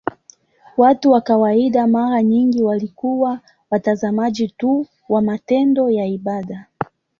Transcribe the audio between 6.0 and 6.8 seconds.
ibada.